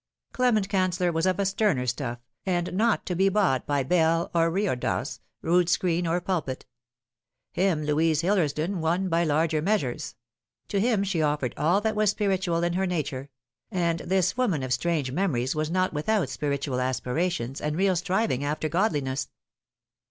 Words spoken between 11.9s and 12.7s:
was spiritual